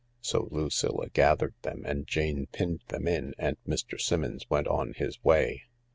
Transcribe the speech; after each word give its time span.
So 0.21 0.47
Lucilla 0.49 1.09
gathered 1.09 1.53
them 1.61 1.83
and 1.85 2.07
Jane 2.07 2.47
pinned 2.47 2.81
them 2.87 3.07
in 3.07 3.35
and 3.37 3.57
Mr. 3.67 4.01
Simmons 4.01 4.49
went 4.49 4.67
on 4.67 4.93
his 4.95 5.23
way. 5.23 5.65